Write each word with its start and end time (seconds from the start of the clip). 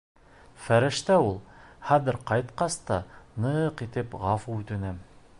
Фәрештә 0.67 1.17
ул, 1.25 1.35
хәҙер 1.89 2.17
ҡайтҡас 2.31 2.77
та 2.87 2.97
ны-ыҡ 3.45 3.85
итеп 3.87 4.17
ғәфү 4.23 4.57
үтенәм. 4.63 4.99